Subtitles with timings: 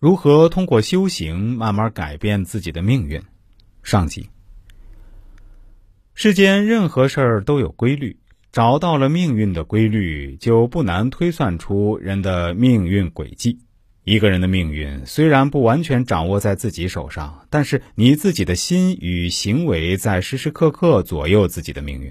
[0.00, 3.20] 如何通过修行慢慢改变自己的命运？
[3.82, 4.30] 上集。
[6.14, 8.16] 世间任何事儿都有规律，
[8.50, 13.58] 找到了命运的规律，就不难推算出人的命运轨迹。
[14.04, 22.10] 一个人的命运虽然不完全掌握在自己手上，但是你自己的心与行为在时时刻刻左右自己的命运。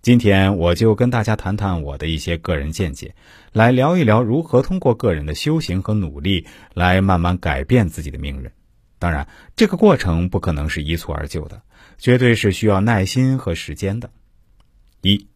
[0.00, 3.16] 今天我就跟大家谈谈我的一些个人见解，
[3.52, 8.48] 来聊一聊如何通过个人的修行和努力来慢慢改变自己的命运。
[9.00, 9.26] 当然，
[9.56, 11.62] 这个过程不可能是一蹴而就的，
[11.98, 14.10] 绝对是需要耐心和时间的。
[15.02, 15.26] 一，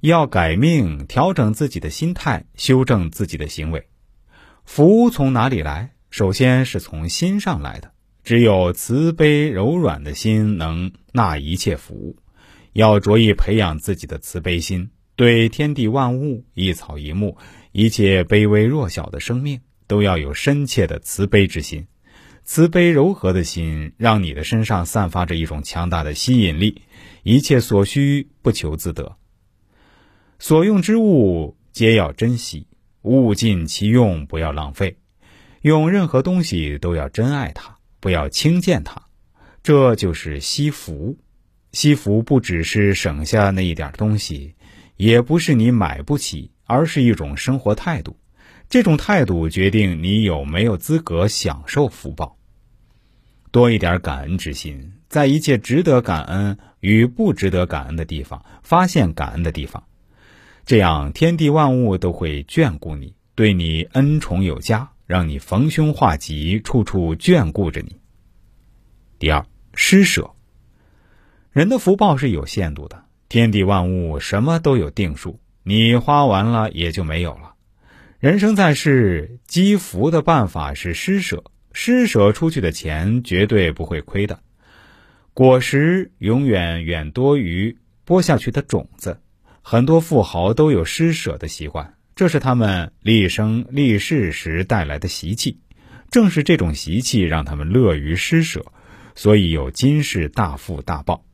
[0.00, 3.86] 要改命，调整自己的心态，修正自己的行为。
[4.64, 5.94] 福从哪里来？
[6.10, 7.92] 首先是从心上来的。
[8.22, 12.14] 只有慈悲柔软的心，能纳一切福。
[12.72, 17.36] 要着意培养自己的慈悲心，对天地万物、一草一木、
[17.72, 21.86] 一切卑微弱小的生命，都要有深切的慈悲之心。
[22.44, 26.82] 慈悲柔和的心，让你的身上散发着一种强大的吸引力。
[27.22, 29.16] 一切所需不求自得，
[30.40, 32.66] 所用之物皆要珍惜，
[33.02, 34.96] 物尽其用，不要浪费。
[35.60, 39.00] 用任何东西都要珍爱它，不要轻贱它。
[39.62, 41.16] 这就是惜福。
[41.72, 44.54] 惜福不只是省下那一点东西，
[44.96, 48.18] 也不是你买不起，而是一种生活态度。
[48.68, 52.38] 这种态度决定你有没有资格享受福报。
[53.50, 59.84] 多一点感恩之心，在一切值得感恩与不值得感恩的地方，发现感恩的地方，
[60.64, 67.96] 这样天地万物都会眷顾你，对你恩宠有加，让你逢凶化吉，处处眷顾着你。
[69.18, 70.34] 第二，施舍。
[71.52, 77.52] 人的福报是有限度的，天地万物什么都有定数，你花完了也就没有了。
[78.18, 84.40] 人生在世，积福的办法是施舍，施舍出去的钱绝对不会亏的，
[85.34, 89.20] 果实永远远多于播下去的种子。
[89.60, 95.58] 很多富豪都有施舍的习惯，这是他们立生立世时带来的习气。
[96.10, 98.64] 正是这种习气让他们乐于施舍，
[99.14, 101.26] 所以有今世大富大报。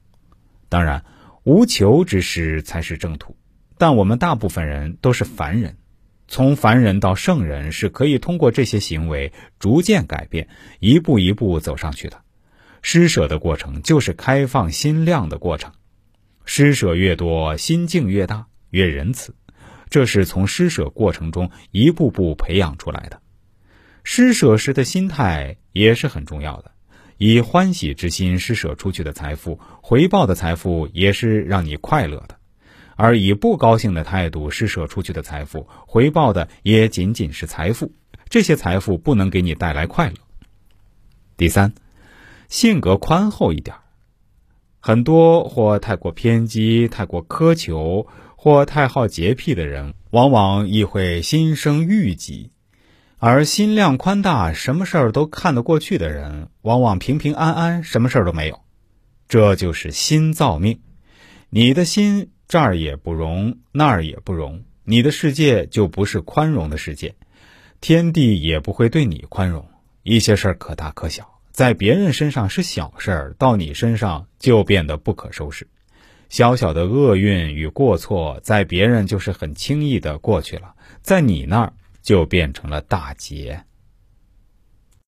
[0.68, 1.04] 当然，
[1.44, 3.36] 无求之施才是正途，
[3.78, 5.76] 但我们大部分人都是凡人，
[6.26, 12.20] 从凡人到圣人是可以通过这些行为逐渐改变，一步一步走上去的。
[12.82, 15.72] 施舍的过程就是开放心量的过程，
[16.44, 19.34] 施舍越多，心境越大，越仁慈，
[19.88, 23.20] 这是从施舍过程中一步步培养出来的。
[24.04, 26.72] 施舍时的心态也是很重要的。
[27.18, 32.36] 以欢喜之心施舍出去的财富，回报的财富也是让你快乐的；
[32.94, 37.92] 而以不高兴的态度施舍出去的财富，回报的也仅仅是财富，
[38.28, 40.14] 这些财富不能给你带来快乐。
[41.36, 41.74] 第三，
[42.48, 43.76] 性格宽厚一点
[44.78, 52.52] 很多或太过偏激、太过苛求或太好洁癖的人，往往亦会心生郁积。
[53.20, 58.60] 而心量宽大、什么事儿都看得过去的人，往往平平安安，什么事儿都没有。
[59.26, 60.78] 这就是心造命。
[61.50, 67.16] 你的心这儿也不容，那儿也不容，你的世界就不是宽容的世界，
[67.80, 69.66] 天地也不会对你宽容。
[70.04, 75.66] 一些事儿可大可小，在别人身上是小事儿，到你身上就变得不可收拾。
[76.28, 81.72] 小小的厄运与过错，在别人就是很轻易的过去了，在你那儿。
[82.08, 83.62] 就变成了大劫。